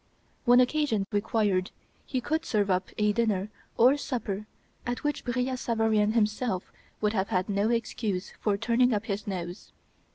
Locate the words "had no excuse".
7.29-8.33